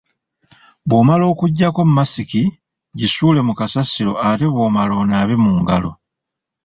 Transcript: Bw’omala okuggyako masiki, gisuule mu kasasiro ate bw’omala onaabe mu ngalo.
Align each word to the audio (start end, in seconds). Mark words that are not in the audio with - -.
Bw’omala 0.87 1.23
okuggyako 1.33 1.81
masiki, 1.95 2.43
gisuule 2.99 3.39
mu 3.47 3.53
kasasiro 3.59 4.13
ate 4.29 4.45
bw’omala 4.53 4.93
onaabe 5.01 5.35
mu 5.43 5.51
ngalo. 5.61 5.91